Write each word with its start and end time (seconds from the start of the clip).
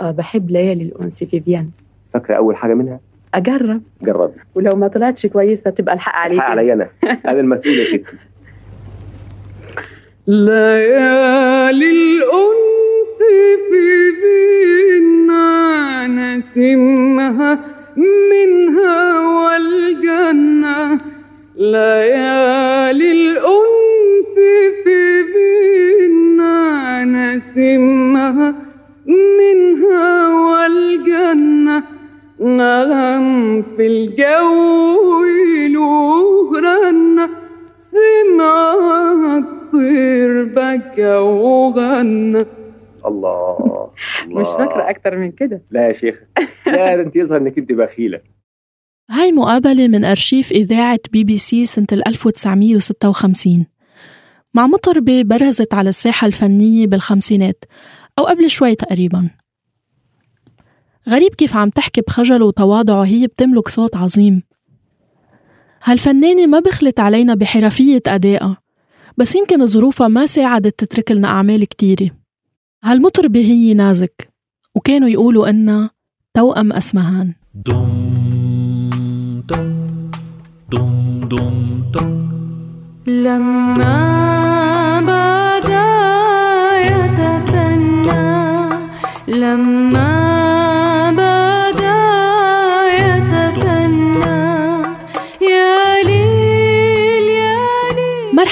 آه 0.00 0.10
بحب 0.10 0.50
ليالي 0.50 0.82
الأنس 0.82 1.24
فيفيان. 1.24 1.70
فاكرة 2.14 2.34
أول 2.34 2.56
حاجة 2.56 2.74
منها؟ 2.74 3.00
أجرب. 3.34 3.82
جربي 4.02 4.40
ولو 4.54 4.76
ما 4.76 4.88
طلعتش 4.88 5.26
كويسة 5.26 5.70
تبقى 5.70 5.94
الحق 5.94 6.14
عليك. 6.16 6.38
الحق 6.38 6.50
عليا 6.50 6.72
أنا. 6.74 6.88
أنا 7.04 7.40
المسؤول 7.40 7.74
يا 7.74 7.84
ستي. 7.84 8.04
ليالي 10.26 11.90
الأنس 11.90 13.18
في 13.70 14.10
بينا 14.22 16.06
نسمها 16.06 17.58
منها 18.30 19.20
والجنة. 19.20 20.98
ليالي 21.56 23.12
الأنس 23.12 24.34
في 24.84 25.22
بينا 25.34 27.04
نسمها 27.04 28.54
منها 30.74 31.04
والجنة 31.04 31.84
نغم 32.40 33.62
في 33.62 33.86
الجو 33.86 35.24
له 35.66 36.60
رنة 36.60 37.30
سمع 37.78 39.38
الطير 39.38 40.44
بكى 40.44 41.14
وغنى 41.16 42.46
الله. 43.06 43.90
مش 44.26 44.48
فاكرة 44.48 44.90
أكتر 44.90 45.16
من 45.16 45.32
كده. 45.32 45.62
لا 45.70 45.88
يا 45.88 45.92
شيخ. 45.92 46.20
لا 46.66 46.96
ده 46.96 47.02
انت 47.02 47.16
يظهر 47.16 47.40
إنك 47.40 47.58
أنت 47.58 47.72
بخيلة. 47.72 48.20
هاي 49.10 49.32
مقابلة 49.32 49.88
من 49.88 50.04
أرشيف 50.04 50.52
إذاعة 50.52 51.00
بي 51.12 51.24
بي 51.24 51.38
سي 51.38 51.66
سنة 51.66 51.86
1956 51.92 53.66
مع 54.54 54.66
مطربة 54.66 55.22
برزت 55.22 55.74
على 55.74 55.88
الساحة 55.88 56.26
الفنية 56.26 56.86
بالخمسينات 56.86 57.64
أو 58.18 58.24
قبل 58.24 58.50
شوي 58.50 58.74
تقريبا. 58.74 59.30
غريب 61.08 61.34
كيف 61.34 61.56
عم 61.56 61.70
تحكي 61.70 62.00
بخجل 62.00 62.42
وتواضع 62.42 62.98
وهي 62.98 63.26
بتملك 63.26 63.68
صوت 63.68 63.96
عظيم. 63.96 64.42
هالفنانة 65.84 66.46
ما 66.46 66.58
بخلت 66.58 67.00
علينا 67.00 67.34
بحرفية 67.34 68.02
أدائها 68.06 68.56
بس 69.16 69.36
يمكن 69.36 69.66
ظروفها 69.66 70.08
ما 70.08 70.26
ساعدت 70.26 70.84
تترك 70.84 71.12
لنا 71.12 71.28
أعمال 71.28 71.64
كتيرة. 71.64 72.10
هالمطربة 72.84 73.40
هي 73.40 73.74
نازك 73.74 74.32
وكانوا 74.74 75.08
يقولوا 75.08 75.50
إنها 75.50 75.90
توأم 76.34 76.72
أسمهان. 76.72 77.34
دم 77.54 79.42
دم 79.48 80.10
دم 80.70 81.28
دم 81.28 81.82
دم. 81.94 82.28
لما 83.06 85.00
بدا 85.00 85.84
يتثنى 86.80 88.24
لما 89.28 90.03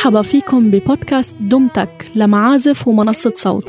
مرحبا 0.03 0.23
فيكم 0.23 0.71
ببودكاست 0.71 1.37
دمتك 1.41 2.07
لمعازف 2.15 2.89
ومنصة 2.89 3.33
صوت. 3.35 3.69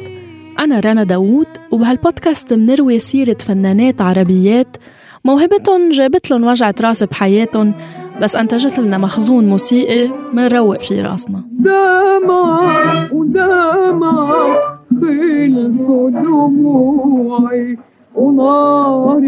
أنا 0.60 0.80
رنا 0.80 1.04
داوود 1.04 1.48
وبهالبودكاست 1.72 2.54
منروي 2.54 3.00
سيرة 3.00 3.38
فنانات 3.46 4.02
عربيات 4.02 4.78
موهبتهم 5.26 5.90
جابت 5.90 6.32
لهم 6.32 6.44
وجعة 6.44 6.76
راس 6.82 7.04
بحياتهم 7.04 7.74
بس 8.22 8.36
أنتجت 8.36 8.80
لنا 8.80 8.98
مخزون 8.98 9.48
موسيقي 9.48 10.12
منروق 10.34 10.82
فيه 10.82 11.02
راسنا. 11.02 11.44
دمع 11.52 13.08
ودمع 13.12 14.58
خلصوا 15.02 16.10
دموعي 16.10 17.78
ونار 18.16 19.20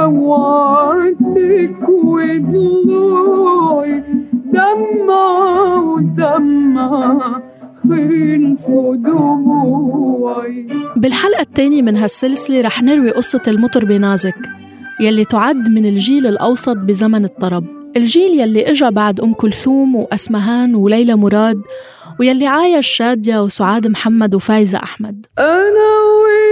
لوعتك 0.00 0.68
وضلوعي 2.04 3.40
دمع 4.52 5.74
ودمع 5.76 7.42
خلصوا 7.88 8.96
دموعي 8.96 10.66
بالحلقة 10.96 11.40
الثانية 11.40 11.82
من 11.82 11.96
هالسلسلة 11.96 12.60
رح 12.60 12.82
نروي 12.82 13.10
قصة 13.10 13.42
المطربة 13.48 13.96
نازك 13.96 14.36
يلي 15.00 15.24
تعد 15.24 15.68
من 15.68 15.86
الجيل 15.86 16.26
الأوسط 16.26 16.76
بزمن 16.76 17.24
الطرب. 17.24 17.64
الجيل 17.96 18.40
يلي 18.40 18.70
إجا 18.70 18.90
بعد 18.90 19.20
أم 19.20 19.34
كلثوم 19.34 19.96
وأسمهان 19.96 20.74
وليلى 20.74 21.14
مراد 21.14 21.60
ويلي 22.20 22.46
عايش 22.46 22.86
شادية 22.86 23.42
وسعاد 23.42 23.86
محمد 23.86 24.34
وفايزة 24.34 24.78
أحمد. 24.78 25.26
أنا 25.38 25.90
والنجوم 26.22 26.49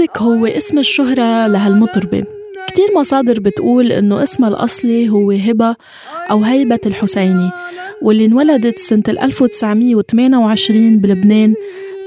نازك 0.00 0.18
هو 0.18 0.46
اسم 0.46 0.78
الشهرة 0.78 1.46
لهالمطربة. 1.46 2.24
كتير 2.68 2.86
مصادر 2.96 3.40
بتقول 3.40 3.92
إنه 3.92 4.22
اسمها 4.22 4.48
الأصلي 4.48 5.08
هو 5.08 5.30
هبة 5.30 5.76
أو 6.30 6.42
هيبة 6.42 6.80
الحسيني 6.86 7.50
واللي 8.02 8.24
انولدت 8.24 8.78
سنة 8.78 9.02
1928 9.08 10.98
بلبنان 10.98 11.54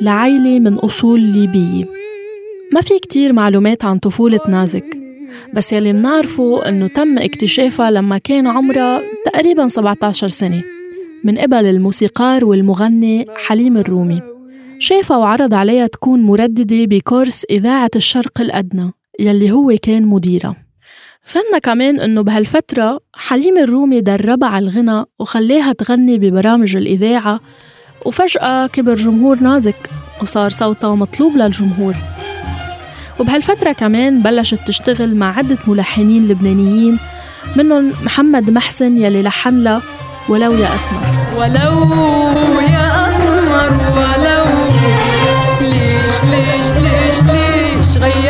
لعائلة 0.02 0.60
من 0.60 0.74
أصول 0.74 1.20
ليبية. 1.20 1.86
ما 2.74 2.82
في 2.82 3.00
كتير 3.00 3.34
معلومات 3.34 3.86
عن 3.86 4.00
طفولة 4.00 4.40
نازك 4.50 4.98
بس 5.54 5.74
يلي 5.74 5.94
منعرفه 5.94 6.70
إنه 6.70 6.88
تم 6.88 7.18
اكتشافها 7.18 7.92
لما 7.92 8.18
كان 8.18 8.48
عمرها 8.48 9.02
تقريبا 9.26 9.68
17 9.68 10.28
سنة 10.28 10.64
من 11.24 11.38
قبل 11.38 11.66
الموسيقار 11.66 12.46
والمغني 12.46 13.26
حليم 13.36 13.78
الرومي. 13.78 14.39
شافها 14.80 15.18
وعرض 15.18 15.54
عليها 15.54 15.88
تكون 15.88 16.22
مرددة 16.22 16.86
بكورس 16.86 17.46
إذاعة 17.50 17.90
الشرق 17.96 18.42
الأدنى 18.42 18.92
يلي 19.20 19.52
هو 19.52 19.78
كان 19.82 20.06
مديرها 20.06 20.56
فهمنا 21.22 21.60
كمان 21.64 22.00
إنه 22.00 22.22
بهالفترة 22.22 23.00
حليم 23.16 23.58
الرومي 23.58 24.02
دربها 24.02 24.50
على 24.50 24.66
الغنى 24.70 25.04
وخليها 25.20 25.74
تغني 25.74 26.18
ببرامج 26.18 26.76
الإذاعة 26.76 27.40
وفجأة 28.06 28.68
كبر 28.68 28.96
جمهور 28.96 29.40
نازك 29.40 29.90
وصار 30.22 30.50
صوتها 30.50 30.96
مطلوب 30.96 31.38
للجمهور. 31.38 31.96
وبهالفترة 33.20 33.72
كمان 33.72 34.22
بلشت 34.22 34.60
تشتغل 34.68 35.16
مع 35.16 35.38
عدة 35.38 35.58
ملحنين 35.68 36.28
لبنانيين 36.28 37.00
منهم 37.56 37.94
محمد 38.04 38.50
محسن 38.50 38.98
يلي 38.98 39.22
لحن 39.22 39.64
لها 39.64 39.82
ولو 40.30 40.54
يا 40.54 40.76
أسمر. 40.76 41.02
ولو 41.38 42.60
يا 42.62 42.79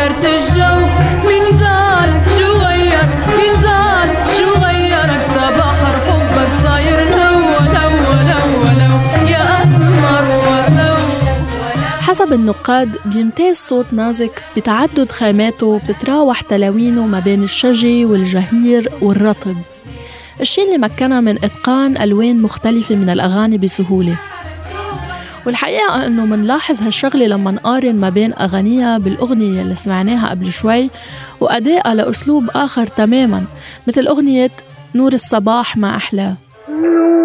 غيرت 0.10 0.26
الجو 0.26 0.86
من 1.28 1.60
شو 2.38 2.58
غير 2.58 3.06
من 3.28 3.62
زالك 3.62 4.20
شو 4.38 4.60
غيرك 4.66 5.28
حبك 6.08 6.50
صاير 6.64 7.00
لو 7.00 7.40
لو 7.76 7.92
لو 8.30 8.64
لو 8.80 9.28
يا 9.28 9.64
أسمر 9.64 10.26
ولو 10.48 10.96
حسب 12.02 12.34
النقاد 12.34 12.98
بيمتاز 13.06 13.56
صوت 13.56 13.94
نازك 13.94 14.44
بتعدد 14.58 15.12
خاماته 15.12 15.66
وبتتراوح 15.68 16.42
تلاوينه 16.42 17.06
ما 17.06 17.20
بين 17.20 17.44
الشجي 17.44 18.06
والجهير 18.06 18.92
والرطب. 19.02 19.56
الشي 20.42 20.62
اللي 20.62 20.78
مكنها 20.78 21.22
من 21.22 21.36
إتقان 21.44 22.02
ألوان 22.02 22.42
مختلفة 22.42 22.96
من 22.96 23.10
الأغاني 23.10 23.58
بسهولة. 23.58 24.16
والحقيقة 25.46 26.06
إنه 26.06 26.26
منلاحظ 26.26 26.82
هالشغلة 26.82 27.26
لما 27.26 27.52
نقارن 27.52 27.96
ما 27.96 28.10
بين 28.10 28.34
أغانيها 28.34 28.98
بالأغنية 28.98 29.62
اللي 29.62 29.76
سمعناها 29.76 30.30
قبل 30.30 30.52
شوي 30.52 30.90
وأدائها 31.40 31.94
لأسلوب 31.94 32.50
آخر 32.50 32.88
تماما 32.88 33.44
مثل 33.88 34.08
أغنية 34.08 34.52
نور 34.96 35.14
الصباح 35.14 35.78
ما 35.78 35.96
أحلاه 35.96 36.36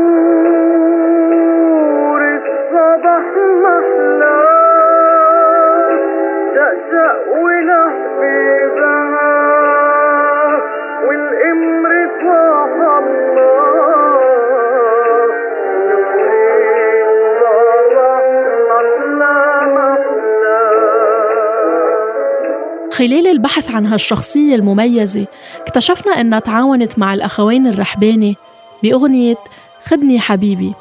خلال 22.94 23.26
البحث 23.26 23.70
عن 23.70 23.86
هالشخصية 23.86 24.54
المميزة 24.54 25.26
اكتشفنا 25.60 26.20
إنها 26.20 26.38
تعاونت 26.38 26.98
مع 26.98 27.14
الأخوين 27.14 27.66
الرحباني 27.66 28.36
بأغنية 28.82 29.36
خدني 29.84 30.20
حبيبي 30.20 30.72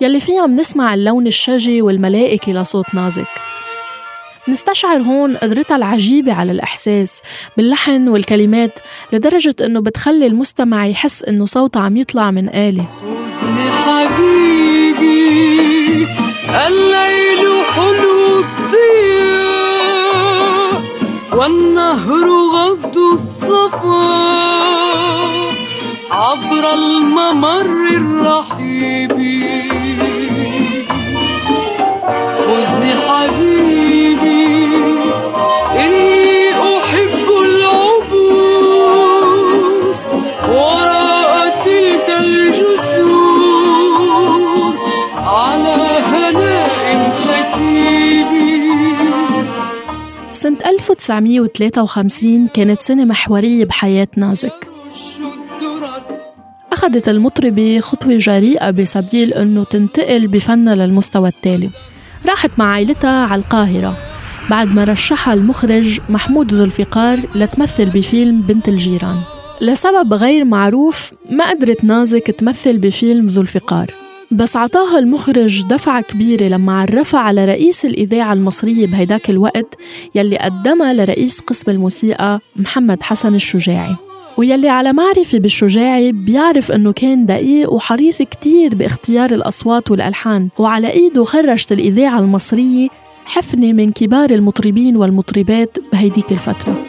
يلي 0.00 0.20
فيها 0.20 0.46
منسمع 0.46 0.94
اللون 0.94 1.26
الشجي 1.26 1.82
والملائكي 1.82 2.52
لصوت 2.52 2.94
نازك. 2.94 3.26
نستشعر 4.48 5.02
هون 5.02 5.36
قدرتها 5.36 5.76
العجيبة 5.76 6.32
على 6.32 6.52
الإحساس 6.52 7.22
باللحن 7.56 8.08
والكلمات 8.08 8.78
لدرجة 9.12 9.54
إنه 9.60 9.80
بتخلي 9.80 10.26
المستمع 10.26 10.86
يحس 10.86 11.24
إنه 11.24 11.46
صوتها 11.46 11.82
عم 11.82 11.96
يطلع 11.96 12.30
من 12.30 12.48
آلة. 12.48 12.84
حبيبي 13.84 15.32
والنهر 21.42 22.28
غض 22.54 22.98
الصفا 22.98 24.12
عبر 26.10 26.74
الممر 26.74 27.86
الرحيب. 27.96 29.81
1953 51.10 52.48
كانت 52.48 52.80
سنة 52.80 53.04
محورية 53.04 53.64
بحياة 53.64 54.08
نازك. 54.16 54.68
أخذت 56.72 57.08
المطربة 57.08 57.80
خطوة 57.80 58.16
جريئة 58.16 58.70
بسبيل 58.70 59.32
أنه 59.32 59.64
تنتقل 59.64 60.26
بفنها 60.26 60.74
للمستوى 60.74 61.28
التالي. 61.28 61.70
راحت 62.26 62.50
مع 62.58 62.72
عائلتها 62.72 63.26
على 63.26 63.42
القاهرة. 63.42 63.96
بعد 64.50 64.74
ما 64.74 64.84
رشحها 64.84 65.34
المخرج 65.34 66.00
محمود 66.08 66.54
ذو 66.54 66.64
الفقار 66.64 67.20
لتمثل 67.34 67.86
بفيلم 67.86 68.40
بنت 68.40 68.68
الجيران. 68.68 69.18
لسبب 69.60 70.14
غير 70.14 70.44
معروف 70.44 71.12
ما 71.30 71.50
قدرت 71.50 71.84
نازك 71.84 72.30
تمثل 72.30 72.78
بفيلم 72.78 73.28
ذو 73.28 73.42
الفقار. 73.42 74.01
بس 74.32 74.56
عطاها 74.56 74.98
المخرج 74.98 75.62
دفعة 75.62 76.02
كبيرة 76.02 76.44
لما 76.44 76.80
عرفها 76.80 77.20
على 77.20 77.44
رئيس 77.44 77.84
الإذاعة 77.84 78.32
المصرية 78.32 78.86
بهيداك 78.86 79.30
الوقت 79.30 79.74
يلي 80.14 80.38
قدمها 80.38 80.92
لرئيس 80.92 81.40
قسم 81.40 81.70
الموسيقى 81.70 82.40
محمد 82.56 83.02
حسن 83.02 83.34
الشجاعي. 83.34 83.96
ويلي 84.36 84.68
على 84.68 84.92
معرفة 84.92 85.38
بالشجاعي 85.38 86.12
بيعرف 86.12 86.72
إنه 86.72 86.92
كان 86.92 87.26
دقيق 87.26 87.72
وحريص 87.72 88.22
كتير 88.22 88.74
باختيار 88.74 89.30
الأصوات 89.30 89.90
والألحان 89.90 90.48
وعلى 90.58 90.90
إيده 90.90 91.24
خرجت 91.24 91.72
الإذاعة 91.72 92.18
المصرية 92.18 92.88
حفنة 93.24 93.72
من 93.72 93.92
كبار 93.92 94.30
المطربين 94.30 94.96
والمطربات 94.96 95.78
بهيديك 95.92 96.32
الفترة. 96.32 96.84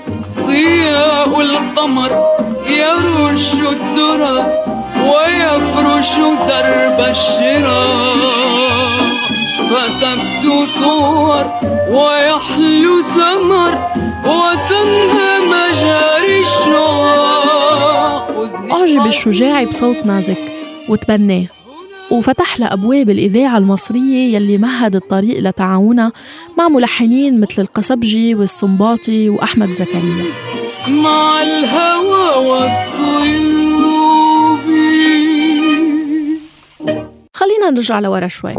ضياء 0.46 1.42
القمر 1.42 2.12
يرش 2.70 3.54
الدرى 3.54 4.83
ويفرش 5.04 6.16
درب 6.50 7.00
الشراع 7.10 8.16
فتبدو 9.70 10.66
صور 10.66 11.46
ويحلو 11.90 13.02
سمر 13.02 13.72
وتنهى 14.26 15.32
مجاري 15.48 16.40
الشعاع 16.42 18.28
أعجب 18.72 19.06
الشجاعي 19.06 19.66
بصوت 19.66 20.06
نازك 20.06 20.38
وتبناه. 20.90 21.46
وفتح 22.12 22.60
لها 22.60 22.74
أبواب 22.74 23.10
الإذاعة 23.10 23.58
المصرية 23.58 24.36
يلي 24.36 24.58
مهد 24.58 24.96
الطريق 24.96 25.40
لتعاونها 25.40 26.12
مع 26.58 26.68
ملحنين 26.68 27.42
مثل 27.42 27.62
القصبجي 27.62 28.36
والسنباطي 28.36 29.30
وأحمد 29.30 29.72
زكريا. 29.72 30.26
مع 30.88 31.42
الهوى 31.42 32.48
والطيوب 32.48 33.53
خلينا 37.44 37.70
نرجع 37.70 38.00
لورا 38.00 38.28
شوي. 38.28 38.56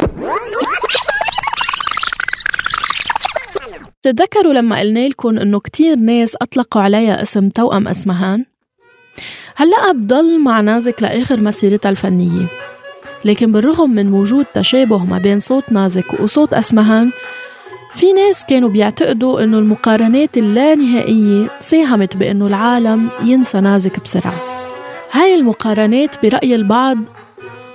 تتذكروا 4.02 4.52
لما 4.52 4.80
قلنا 4.80 5.08
لكم 5.08 5.38
إنه 5.38 5.60
كتير 5.60 5.96
ناس 5.96 6.36
أطلقوا 6.42 6.82
عليها 6.82 7.22
اسم 7.22 7.48
توأم 7.48 7.88
اسمهان؟ 7.88 8.44
هلأ 9.56 9.92
بضل 9.92 10.40
مع 10.40 10.60
نازك 10.60 11.02
لآخر 11.02 11.40
مسيرتها 11.40 11.90
الفنية. 11.90 12.46
لكن 13.24 13.52
بالرغم 13.52 13.90
من 13.90 14.12
وجود 14.12 14.44
تشابه 14.54 15.04
ما 15.04 15.18
بين 15.18 15.38
صوت 15.38 15.72
نازك 15.72 16.20
وصوت 16.20 16.52
أسمهان 16.52 17.10
في 17.94 18.12
ناس 18.12 18.44
كانوا 18.44 18.68
بيعتقدوا 18.68 19.44
إنه 19.44 19.58
المقارنات 19.58 20.38
اللانهائية 20.38 21.46
ساهمت 21.58 22.16
بإنه 22.16 22.46
العالم 22.46 23.08
ينسى 23.24 23.60
نازك 23.60 24.00
بسرعة. 24.00 24.34
هاي 25.12 25.34
المقارنات 25.34 26.22
برأي 26.22 26.54
البعض 26.54 26.98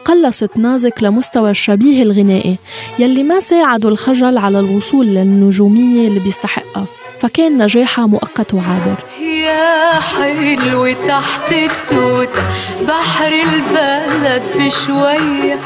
قلصت 0.05 0.57
نازك 0.57 1.03
لمستوى 1.03 1.51
الشبيه 1.51 2.03
الغنائي 2.03 2.57
يلي 2.99 3.23
ما 3.23 3.39
ساعدوا 3.39 3.89
الخجل 3.89 4.37
على 4.37 4.59
الوصول 4.59 5.05
للنجومية 5.05 6.07
اللي 6.07 6.19
بيستحقها 6.19 6.85
فكان 7.19 7.63
نجاحها 7.63 8.05
مؤقت 8.05 8.53
وعابر. 8.53 8.95
يا 9.21 9.99
حلو 9.99 10.93
تحت 11.07 11.51
التوتة 11.51 12.43
بحر 12.87 13.27
البلد 13.27 14.43
بشوية 14.55 15.59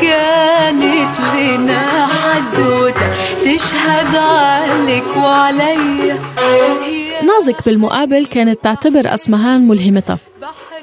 كانت 0.00 1.20
لنا 1.36 2.06
حدوتة 2.06 3.12
تشهد 3.44 4.16
عليك 4.16 5.04
وعليا. 5.16 6.18
يا 6.88 7.24
نازك 7.24 7.56
بالمقابل 7.66 8.26
كانت 8.26 8.58
تعتبر 8.62 9.14
أسمهان 9.14 9.68
ملهمتها. 9.68 10.18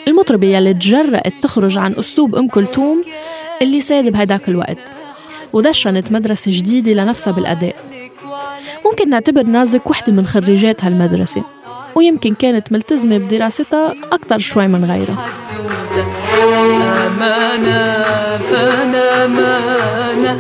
المطربة 0.08 0.48
يلي 0.48 0.74
تجرأت 0.74 1.34
تخرج 1.42 1.78
عن 1.78 1.94
أسلوب 2.00 2.36
أم 2.36 2.48
كلثوم 2.48 3.04
اللي 3.62 3.82
ساد 3.82 4.08
بهداك 4.12 4.50
الوقت 4.50 4.78
ودشنت 5.54 6.12
مدرسة 6.12 6.52
جديدة 6.56 6.92
لنفسها 6.92 7.34
بالأداء. 7.34 7.76
ممكن 8.86 9.10
نعتبر 9.10 9.44
نازك 9.44 9.90
وحدة 9.90 10.14
من 10.14 10.26
خريجات 10.28 10.84
هالمدرسة 10.84 11.44
ويمكن 11.96 12.34
كانت 12.34 12.72
ملتزمة 12.72 13.18
بدراستها 13.18 13.96
أكتر 14.12 14.38
شوي 14.38 14.68
من 14.68 14.86
غيرها. 14.86 15.26
أمانة 17.08 18.06
أمانة 19.26 20.40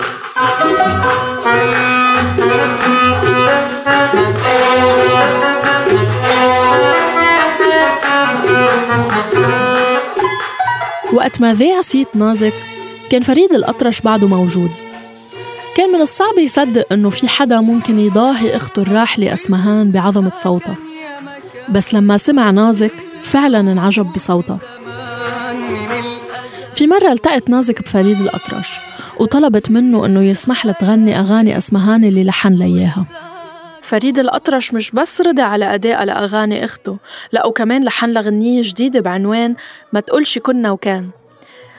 وقت 11.13 11.41
ما 11.41 11.53
ذاع 11.53 11.81
صيت 11.81 12.15
نازك 12.15 12.53
كان 13.09 13.21
فريد 13.21 13.51
الأطرش 13.53 14.01
بعده 14.01 14.27
موجود. 14.27 14.69
كان 15.75 15.89
من 15.89 16.01
الصعب 16.01 16.37
يصدق 16.37 16.93
إنه 16.93 17.09
في 17.09 17.27
حدا 17.27 17.61
ممكن 17.61 17.99
يضاهي 17.99 18.55
أخته 18.55 18.81
الراحلة 18.81 19.33
أسمهان 19.33 19.91
بعظمة 19.91 20.31
صوتها. 20.35 20.75
بس 21.69 21.93
لما 21.93 22.17
سمع 22.17 22.51
نازك 22.51 22.91
فعلا 23.23 23.59
انعجب 23.59 24.05
بصوتها. 24.05 24.59
في 26.75 26.87
مرة 26.87 27.11
التقت 27.11 27.49
نازك 27.49 27.81
بفريد 27.81 28.21
الأطرش 28.21 28.79
وطلبت 29.19 29.71
منه 29.71 30.05
إنه 30.05 30.21
يسمح 30.21 30.65
لها 30.65 30.73
تغني 30.73 31.19
أغاني 31.19 31.57
أسمهان 31.57 32.03
اللي 32.03 32.23
لحن 32.23 32.53
لياها. 32.53 33.05
فريد 33.91 34.19
الأطرش 34.19 34.73
مش 34.73 34.91
بس 34.91 35.21
رضى 35.21 35.41
على 35.41 35.73
أدائها 35.75 36.05
لأغاني 36.05 36.65
أخته 36.65 36.97
لا 37.31 37.45
وكمان 37.45 37.83
لحن 37.83 38.09
لها 38.09 38.21
غنية 38.21 38.61
جديدة 38.63 38.99
بعنوان 38.99 39.55
ما 39.93 39.99
تقولش 39.99 40.37
كنا 40.37 40.71
وكان 40.71 41.09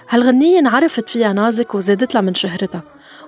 هالغنية 0.08 0.58
انعرفت 0.58 1.08
فيها 1.08 1.32
نازك 1.32 1.74
وزادت 1.74 2.14
لها 2.14 2.22
من 2.22 2.34
شهرتها 2.34 2.82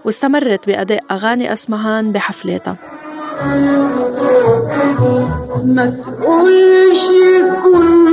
واستمرت 0.05 0.67
بأداء 0.67 1.05
أغاني 1.11 1.53
أسمهان 1.53 2.13
بحفلاتها. 2.13 2.77
ما 5.65 5.87
تقولش 5.87 7.09
كنا 7.63 8.04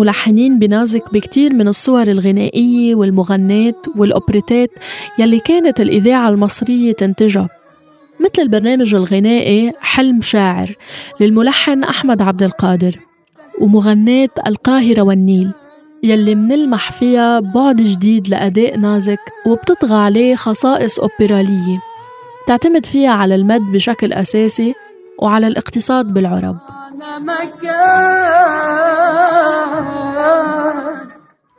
الملحنين 0.00 0.58
بنازك 0.58 1.12
بكتير 1.12 1.54
من 1.54 1.68
الصور 1.68 2.02
الغنائية 2.02 2.94
والمغنات 2.94 3.86
والأوبريتات 3.96 4.70
يلي 5.18 5.40
كانت 5.40 5.80
الإذاعة 5.80 6.28
المصرية 6.28 6.92
تنتجها. 6.92 7.48
مثل 8.20 8.42
البرنامج 8.42 8.94
الغنائي 8.94 9.72
حلم 9.80 10.22
شاعر 10.22 10.74
للملحن 11.20 11.84
أحمد 11.84 12.22
عبد 12.22 12.42
القادر 12.42 12.96
ومغناة 13.60 14.28
القاهرة 14.46 15.02
والنيل 15.02 15.50
يلي 16.02 16.34
منلمح 16.34 16.92
فيها 16.92 17.40
بعد 17.40 17.76
جديد 17.76 18.28
لأداء 18.28 18.78
نازك 18.78 19.20
وبتطغى 19.46 19.96
عليه 19.96 20.34
خصائص 20.34 20.98
أوبرالية. 20.98 21.80
تعتمد 22.46 22.86
فيها 22.86 23.10
على 23.10 23.34
المد 23.34 23.72
بشكل 23.72 24.12
أساسي 24.12 24.74
وعلى 25.22 25.46
الاقتصاد 25.46 26.06
بالعرب. 26.14 26.56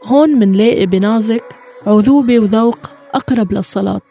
هون 0.05 0.29
منلاقي 0.29 0.85
بنازك 0.85 1.43
عذوبة 1.87 2.39
وذوق 2.39 2.79
أقرب 3.13 3.51
للصلاة. 3.53 4.01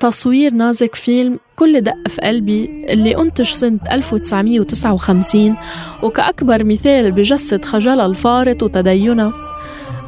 تصوير 0.00 0.54
نازك 0.54 0.94
فيلم 0.94 1.38
كل 1.56 1.80
دق 1.80 2.08
في 2.08 2.20
قلبي 2.20 2.86
اللي 2.88 3.16
أنتج 3.20 3.44
سنة 3.44 3.78
1959 3.90 5.56
وكأكبر 6.02 6.64
مثال 6.64 7.12
بجسد 7.12 7.64
خجلها 7.64 8.06
الفارط 8.06 8.62
وتدينها 8.62 9.32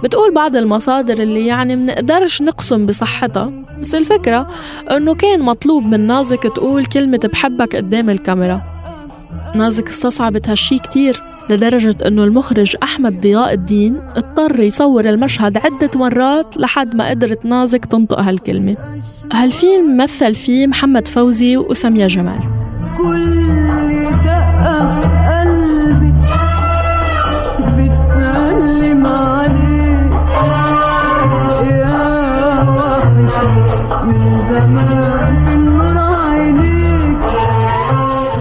بتقول 0.05 0.35
بعض 0.35 0.57
المصادر 0.57 1.23
اللي 1.23 1.47
يعني 1.47 1.77
منقدرش 1.77 2.43
نقسم 2.43 2.87
بصحتها 2.87 3.53
بس 3.81 3.95
الفكرة 3.95 4.49
إنه 4.91 5.15
كان 5.15 5.41
مطلوب 5.43 5.83
من 5.83 6.07
نازك 6.07 6.43
تقول 6.43 6.85
كلمة 6.85 7.21
بحبك 7.33 7.77
قدام 7.77 8.11
الكاميرا. 8.11 8.63
نازك 9.55 9.87
استصعبت 9.87 10.49
هالشي 10.49 10.79
كتير 10.79 11.23
لدرجة 11.51 11.97
إنه 12.07 12.25
المخرج 12.25 12.77
أحمد 12.83 13.21
ضياء 13.21 13.53
الدين 13.53 14.01
اضطر 14.17 14.61
يصور 14.61 15.09
المشهد 15.09 15.57
عدة 15.57 15.91
مرات 15.95 16.57
لحد 16.57 16.95
ما 16.95 17.11
قدرت 17.11 17.45
نازك 17.45 17.85
تنطق 17.85 18.21
هالكلمة. 18.21 18.77
هالفيلم 19.33 19.97
مثل 19.97 20.35
فيه 20.35 20.67
محمد 20.67 21.09
فوزي 21.09 21.57
وسامية 21.57 22.07
جمال. 22.07 22.39
كل 22.99 23.37
في 24.23 24.37
قلبي 25.31 26.13
بتسلم 27.67 29.07
عليك 29.07 30.13
يا 31.71 32.65
من 34.05 34.21
زمان 34.55 35.99
عينيك 35.99 37.19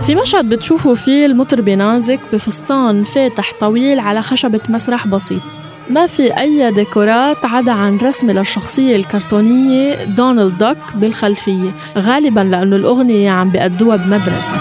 في 0.03 0.15
مشهد 0.15 0.49
بتشوفوا 0.49 0.95
فيه 0.95 1.25
المطربة 1.25 1.75
نازك 1.75 2.19
بفستان 2.33 3.03
فاتح 3.03 3.53
طويل 3.61 3.99
على 3.99 4.21
خشبة 4.21 4.61
مسرح 4.69 5.07
بسيط. 5.07 5.41
ما 5.89 6.07
في 6.07 6.39
أي 6.39 6.71
ديكورات 6.71 7.37
عدا 7.45 7.71
عن 7.71 7.97
رسم 7.97 8.31
للشخصية 8.31 8.95
الكرتونية 8.95 10.03
دونالد 10.03 10.57
دوك 10.57 10.77
بالخلفية 10.95 11.69
غالبا 11.97 12.39
لأنه 12.39 12.75
الأغنية 12.75 13.31
عم 13.31 13.49
بيأدوها 13.49 13.95
بمدرسة. 13.95 14.53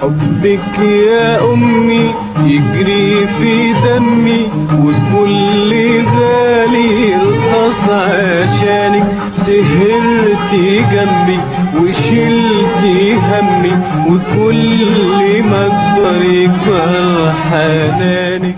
حبك 0.00 0.78
يا 0.78 1.52
أمي 1.52 2.14
يجري 2.44 3.26
في 3.26 3.72
دمي 3.72 4.46
وكل 4.82 6.02
غالي 6.18 7.14
رخص 7.14 7.88
عشانك 7.88 9.06
سهرتي 9.36 10.84
جنبي 10.92 11.38
وشلتي 11.80 13.14
همي 13.14 13.72
وكل 14.08 15.42
ما 15.42 15.66
أكبر 15.66 16.24
يكبر 16.24 17.32
حنانك 17.50 18.56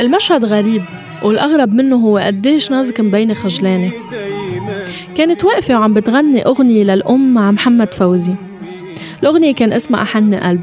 المشهد 0.00 0.44
غريب 0.44 0.82
والأغرب 1.22 1.74
منه 1.74 1.96
هو 1.96 2.18
قديش 2.18 2.70
نازك 2.70 3.00
مبينة 3.00 3.34
خجلانة. 3.34 3.90
كانت 5.14 5.44
واقفة 5.44 5.74
وعم 5.74 5.94
بتغني 5.94 6.46
أغنية 6.46 6.84
للأم 6.84 7.34
مع 7.34 7.50
محمد 7.50 7.94
فوزي. 7.94 8.34
الأغنية 9.22 9.54
كان 9.54 9.72
اسمها 9.72 10.02
أحن 10.02 10.34
قلب. 10.34 10.60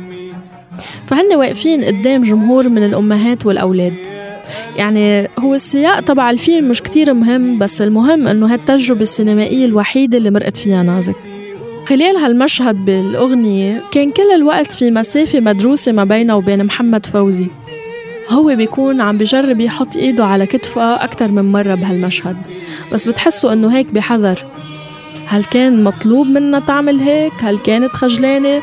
فهن 1.08 1.36
واقفين 1.36 1.84
قدام 1.84 2.22
جمهور 2.22 2.70
من 2.70 2.86
الأمهات 2.86 3.46
والأولاد. 3.46 3.94
يعني 4.78 5.30
هو 5.40 5.54
السياق 5.54 6.00
تبع 6.00 6.30
الفيلم 6.30 6.70
مش 6.70 6.82
كتير 6.82 7.14
مهم 7.14 7.60
بس 7.60 7.82
المهم 7.82 8.28
إنه 8.28 8.54
هالتجربة 8.54 9.02
السينمائية 9.02 9.66
الوحيدة 9.66 10.18
اللي 10.18 10.32
مرقت 10.32 10.58
فيها 10.58 10.84
نازك. 10.84 11.16
خلال 11.86 12.18
هالمشهد 12.18 12.86
بالأغنية 12.86 13.82
كان 13.92 14.12
كل 14.12 14.32
الوقت 14.36 14.72
في 14.72 14.92
مسافة 14.92 15.40
مدروسة 15.40 15.92
ما 15.92 16.04
بينه 16.04 16.36
وبين 16.36 16.64
محمد 16.66 17.06
فوزي. 17.06 17.48
هو 18.30 18.56
بيكون 18.56 19.02
عم 19.02 19.18
بجرب 19.18 19.60
يحط 19.60 19.96
إيده 19.96 20.26
على 20.26 20.46
كتفها 20.46 21.04
أكتر 21.04 21.28
من 21.28 21.52
مرة 21.52 21.76
بهالمشهد 21.76 22.38
بس 22.92 23.08
بتحسوا 23.08 23.54
إنه 23.54 23.78
هيك 23.78 23.88
بحذر. 23.88 24.46
هل 25.28 25.44
كان 25.44 25.84
مطلوب 25.84 26.28
منها 26.28 26.60
تعمل 26.60 27.00
هيك؟ 27.00 27.34
هل 27.42 27.60
كانت 27.60 27.92
خجلانة؟ 27.92 28.62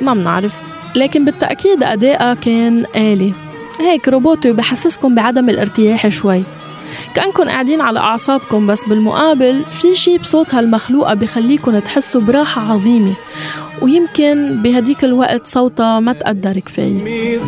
ما 0.00 0.14
منعرف 0.14 0.62
لكن 0.94 1.24
بالتأكيد 1.24 1.82
أدائها 1.82 2.34
كان 2.34 2.84
آلي. 2.96 3.32
هيك 3.80 4.08
روبوتي 4.08 4.50
وبحسسكم 4.50 5.14
بعدم 5.14 5.50
الارتياح 5.50 6.08
شوي. 6.08 6.42
كأنكم 7.14 7.48
قاعدين 7.48 7.80
على 7.80 7.98
أعصابكم 8.00 8.66
بس 8.66 8.84
بالمقابل 8.84 9.64
في 9.70 9.94
شي 9.94 10.18
بصوت 10.18 10.54
هالمخلوقة 10.54 11.14
بخليكم 11.14 11.78
تحسوا 11.78 12.20
براحة 12.20 12.72
عظيمة. 12.72 13.14
ويمكن 13.82 14.62
بهديك 14.62 15.04
الوقت 15.04 15.46
صوتها 15.46 16.00
ما 16.00 16.12
تقدر 16.12 16.52
كفاية. 16.52 17.38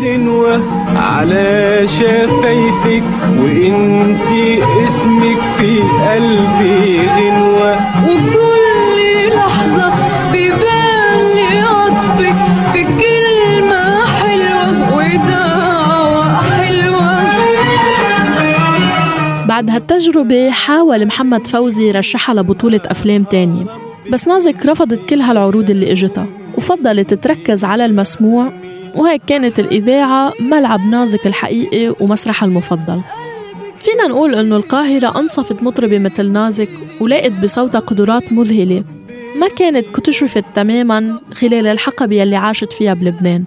على 0.96 1.80
شفايفك 1.86 3.02
وانتي 3.38 4.62
اسمك 4.84 5.40
في 5.58 5.80
قلبي 6.08 7.06
غنوة. 7.08 7.76
وكل 8.04 9.34
لحظة 9.34 9.92
بيبان 10.32 11.20
لي 11.34 11.60
عطفك 11.60 12.36
في 12.72 12.82
كلمة 12.84 14.06
حلوة 14.06 14.96
ودعوة 14.96 16.42
حلوة. 16.42 17.18
بعد 19.46 19.70
هالتجربة 19.70 20.50
حاول 20.50 21.06
محمد 21.06 21.46
فوزي 21.46 21.88
يرشحها 21.88 22.34
لبطولة 22.34 22.80
أفلام 22.86 23.24
تانية. 23.24 23.83
بس 24.10 24.28
نازك 24.28 24.66
رفضت 24.66 25.08
كل 25.08 25.20
هالعروض 25.20 25.70
اللي 25.70 25.92
إجتها 25.92 26.26
وفضلت 26.56 27.14
تركز 27.14 27.64
على 27.64 27.84
المسموع 27.84 28.52
وهيك 28.94 29.22
كانت 29.26 29.60
الإذاعة 29.60 30.32
ملعب 30.40 30.80
نازك 30.80 31.26
الحقيقي 31.26 31.94
ومسرحها 32.00 32.46
المفضل. 32.46 33.00
فينا 33.78 34.06
نقول 34.08 34.34
إنه 34.34 34.56
القاهرة 34.56 35.18
أنصفت 35.20 35.62
مطربة 35.62 35.98
مثل 35.98 36.32
نازك 36.32 36.68
ولقت 37.00 37.32
بصوتها 37.32 37.78
قدرات 37.78 38.32
مذهلة. 38.32 38.84
ما 39.36 39.48
كانت 39.48 39.86
اكتشفت 39.86 40.44
تماما 40.54 41.20
خلال 41.32 41.66
الحقبة 41.66 42.22
اللي 42.22 42.36
عاشت 42.36 42.72
فيها 42.72 42.94
بلبنان. 42.94 43.44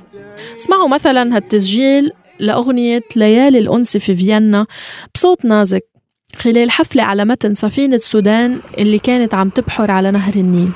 اسمعوا 0.59 0.87
مثلا 0.87 1.35
هالتسجيل 1.35 2.11
لأغنية 2.39 3.03
ليالي 3.15 3.59
الأنس 3.59 3.97
في 3.97 4.15
فيينا 4.15 4.65
بصوت 5.15 5.45
نازك. 5.45 5.96
خلال 6.39 6.71
حفلة 6.71 7.03
على 7.03 7.25
متن 7.25 7.55
سفينة 7.55 7.97
سودان 7.97 8.59
اللي 8.77 8.99
كانت 8.99 9.33
عم 9.33 9.49
تبحر 9.49 9.91
على 9.91 10.11
نهر 10.11 10.33
النيل. 10.35 10.69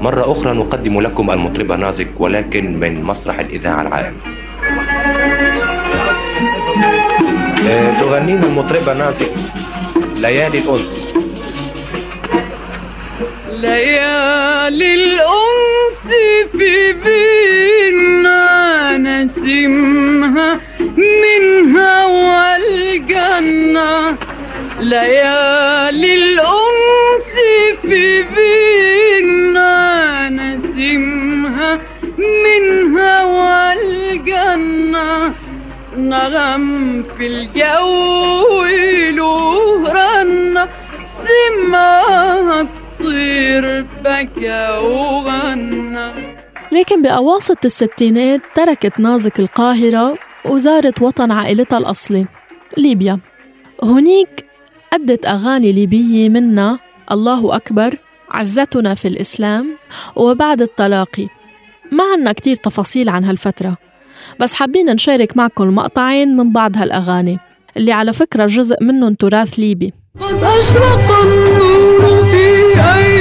مرة 0.00 0.32
أخرى 0.32 0.52
نقدم 0.52 1.00
لكم 1.00 1.30
المطربة 1.30 1.76
نازك 1.76 2.08
ولكن 2.18 2.80
من 2.80 3.02
مسرح 3.02 3.38
الإذاعة 3.38 3.82
العام. 3.82 4.14
آه، 7.68 8.00
تغنينا 8.00 8.46
المطربة 8.46 8.94
نازك. 8.94 9.30
ليالي 10.16 10.58
الأنس 10.58 11.12
ليالي 13.60 14.94
الأنس 14.94 16.06
في 16.52 16.92
بينا 16.92 18.98
نسمها 18.98 20.60
من 20.86 21.76
هوى 21.76 22.56
الجنة 22.56 24.16
ليالي 24.84 26.14
الأنس 26.14 27.32
في 27.82 28.22
بينا 28.22 29.72
نسمها 30.28 31.80
من 32.18 32.96
هوى 32.98 33.72
الجنة. 33.72 35.34
نغم 35.96 37.02
في 37.02 37.26
الجو 37.26 38.64
له 39.16 39.92
رنة 39.92 40.68
سمع 41.04 42.60
الطير 42.60 43.86
بكى 44.04 44.78
وغنى 44.78 46.12
لكن 46.72 47.02
بأواسط 47.02 47.64
الستينات 47.64 48.40
تركت 48.54 49.00
نازك 49.00 49.40
القاهرة 49.40 50.18
وزارت 50.44 51.02
وطن 51.02 51.30
عائلتها 51.30 51.78
الأصلي 51.78 52.26
ليبيا. 52.76 53.18
هنيك 53.82 54.46
أدت 54.94 55.26
أغاني 55.26 55.72
ليبية 55.72 56.28
منها 56.28 56.80
الله 57.12 57.56
أكبر 57.56 57.98
عزتنا 58.30 58.94
في 58.94 59.08
الإسلام 59.08 59.76
وبعد 60.16 60.62
التلاقي 60.62 61.28
ما 61.92 62.04
عنا 62.12 62.32
كتير 62.32 62.54
تفاصيل 62.56 63.08
عن 63.08 63.24
هالفترة 63.24 63.76
بس 64.40 64.54
حابين 64.54 64.86
نشارك 64.90 65.36
معكم 65.36 65.74
مقطعين 65.74 66.36
من 66.36 66.52
بعض 66.52 66.76
هالأغاني. 66.76 67.38
اللي 67.76 67.92
على 67.92 68.12
فكرة 68.12 68.46
جزء 68.46 68.76
منهم 68.82 69.14
تراث 69.14 69.54
ليبي. 69.54 69.92
قد 70.20 70.42
أشرق 70.42 71.10
النور 71.22 72.24
في 72.24 72.74
أيامنا 72.74 73.13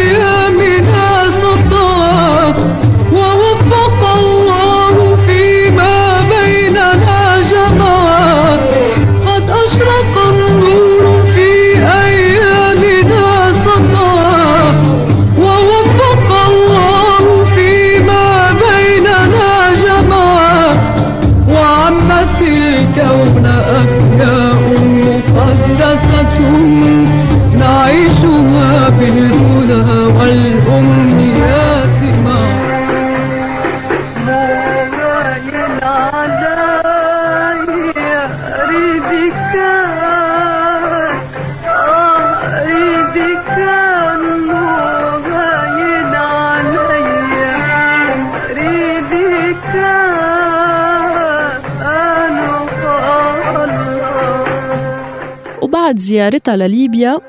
وبعد 55.84 56.00
زيارتها 56.00 56.56
لليبيا 56.56 57.20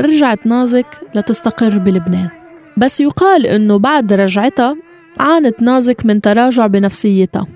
رجعت 0.00 0.46
نازك 0.46 0.86
لتستقر 1.14 1.78
بلبنان. 1.78 2.28
بس 2.76 3.00
يقال 3.00 3.46
إنه 3.46 3.78
بعد 3.78 4.12
رجعتها 4.12 4.76
عانت 5.18 5.62
نازك 5.62 6.06
من 6.06 6.20
تراجع 6.20 6.66
بنفسيتها. 6.66 7.46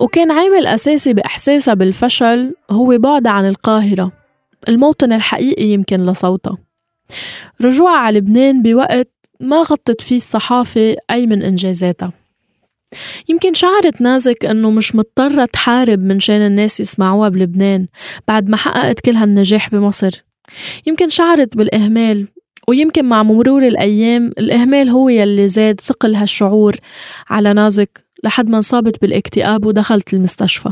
وكان 0.00 0.30
عامل 0.30 0.66
أساسي 0.66 1.12
بإحساسها 1.12 1.74
بالفشل 1.74 2.54
هو 2.70 2.98
بعدها 2.98 3.32
عن 3.32 3.48
القاهرة. 3.48 4.12
الموطن 4.68 5.12
الحقيقي 5.12 5.64
يمكن 5.64 6.06
لصوتها. 6.06 6.58
رجوعها 7.62 7.98
على 7.98 8.18
لبنان 8.18 8.62
بوقت 8.62 9.10
ما 9.40 9.56
غطت 9.56 10.00
فيه 10.00 10.16
الصحافة 10.16 10.96
أي 11.10 11.26
من 11.26 11.42
إنجازاتها. 11.42 12.12
يمكن 13.28 13.54
شعرت 13.54 14.00
نازك 14.00 14.44
إنه 14.44 14.70
مش 14.70 14.94
مضطرة 14.94 15.44
تحارب 15.44 16.02
من 16.02 16.20
شان 16.20 16.40
الناس 16.46 16.80
يسمعوها 16.80 17.28
بلبنان 17.28 17.86
بعد 18.28 18.48
ما 18.48 18.56
حققت 18.56 19.00
كل 19.00 19.14
هالنجاح 19.14 19.70
بمصر. 19.70 20.24
يمكن 20.86 21.08
شعرت 21.08 21.56
بالإهمال 21.56 22.28
ويمكن 22.68 23.04
مع 23.04 23.22
مرور 23.22 23.66
الأيام 23.66 24.30
الإهمال 24.38 24.88
هو 24.88 25.08
يلي 25.08 25.48
زاد 25.48 25.80
ثقل 25.80 26.14
هالشعور 26.14 26.76
على 27.30 27.52
نازك 27.52 28.04
لحد 28.24 28.48
ما 28.48 28.56
انصابت 28.56 29.00
بالاكتئاب 29.00 29.64
ودخلت 29.64 30.14
المستشفى. 30.14 30.70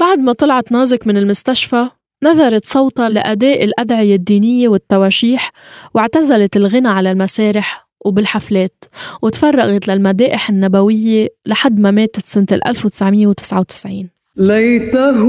بعد 0.00 0.18
ما 0.18 0.32
طلعت 0.32 0.72
نازك 0.72 1.06
من 1.06 1.16
المستشفى 1.16 1.88
نذرت 2.24 2.64
صوتها 2.64 3.08
لأداء 3.08 3.64
الأدعية 3.64 4.16
الدينية 4.16 4.68
والتواشيح 4.68 5.52
واعتزلت 5.94 6.56
الغنى 6.56 6.88
على 6.88 7.10
المسارح 7.10 7.87
وبالحفلات. 8.04 8.84
وتفرغت 9.22 9.88
للمدائح 9.88 10.50
النبوية 10.50 11.28
لحد 11.46 11.80
ما 11.80 11.90
ماتت 11.90 12.26
سنة 12.26 12.46
1999 12.52 14.08
ليته 14.36 15.26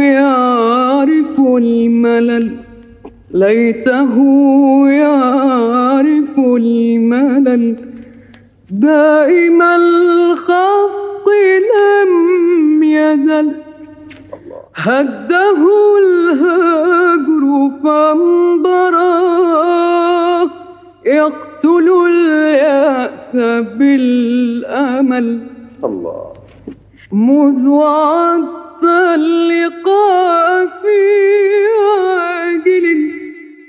يعرف 0.00 1.40
الملل 1.40 2.56
ليته 3.30 4.14
يعرف 4.88 6.38
الملل. 6.38 7.76
دائم 8.70 9.62
الخفق 9.62 11.26
لم 11.72 12.82
يزل 12.82 13.52
هده 14.76 15.21
بالأمل. 23.76 25.26
الله. 25.84 26.32
مذ 27.12 27.66
وعدت 27.66 28.84
اللقاء 29.14 30.66
في 30.66 30.98
عاجل. 31.90 33.10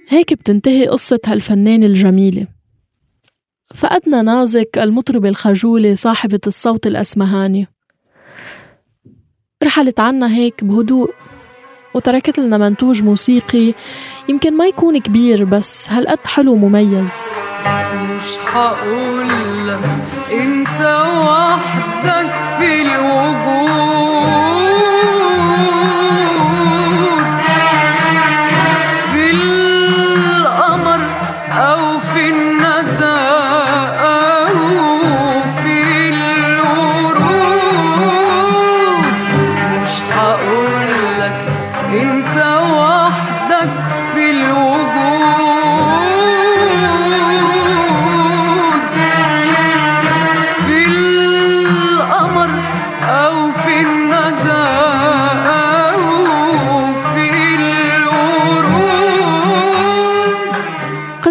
هيك 0.09 0.33
بتنتهي 0.33 0.87
قصة 0.87 1.19
هالفنانة 1.25 1.85
الجميلة. 1.85 2.47
فقدنا 3.75 4.21
نازك 4.21 4.77
المطربة 4.77 5.29
الخجولة 5.29 5.93
صاحبة 5.93 6.39
الصوت 6.47 6.87
الأسمهاني. 6.87 7.67
رحلت 9.63 9.99
عنا 9.99 10.35
هيك 10.35 10.63
بهدوء. 10.63 11.13
وتركت 11.93 12.39
لنا 12.39 12.57
منتوج 12.57 13.03
موسيقي 13.03 13.73
يمكن 14.29 14.57
ما 14.57 14.65
يكون 14.65 14.99
كبير 15.01 15.43
بس 15.43 15.89
هالقد 15.91 16.19
حلو 16.25 16.53
ومميز 16.53 17.15
مش 17.95 18.37
هقول 18.53 19.29
إنت 20.31 20.81
وحدك 21.27 22.42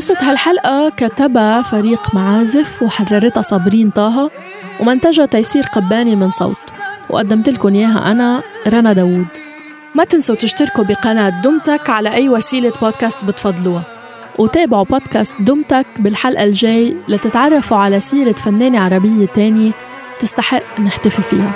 قصة 0.02 0.30
هالحلقة 0.30 0.92
كتبها 0.96 1.62
فريق 1.62 2.14
معازف 2.14 2.82
وحررتها 2.82 3.42
صابرين 3.42 3.90
طه 3.90 4.30
ومنتجها 4.80 5.26
تيسير 5.26 5.62
قباني 5.62 6.16
من 6.16 6.30
صوت. 6.30 6.56
وقدمت 7.10 7.48
لكم 7.48 7.74
إياها 7.74 8.10
أنا 8.10 8.42
رنا 8.68 8.92
داوود. 8.92 9.26
ما 9.94 10.04
تنسوا 10.04 10.34
تشتركوا 10.34 10.84
بقناة 10.84 11.42
دمتك 11.42 11.90
على 11.90 12.14
أي 12.14 12.28
وسيلة 12.28 12.72
بودكاست 12.82 13.24
بتفضلوها. 13.24 13.82
وتابعوا 14.38 14.84
بودكاست 14.84 15.36
دمتك 15.40 15.86
بالحلقة 15.98 16.44
الجاي 16.44 16.96
لتتعرفوا 17.08 17.76
على 17.76 18.00
سيرة 18.00 18.32
فنانة 18.32 18.80
عربية 18.80 19.26
تانية 19.26 19.72
تستحق 20.18 20.80
نحتفي 20.80 21.22
فيها. 21.22 21.52